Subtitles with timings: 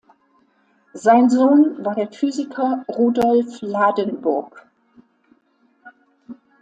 [0.93, 4.67] Sein Sohn war der Physiker Rudolf Ladenburg.